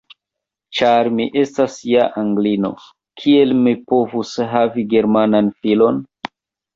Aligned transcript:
Ĉar 0.77 1.09
mi 1.17 1.25
estas 1.41 1.75
ja 1.89 2.05
Anglino, 2.21 2.71
kiel 3.23 3.53
mi 3.67 3.73
povus 3.91 4.31
havi 4.55 4.87
Germanan 4.95 5.53
filon? 5.67 6.01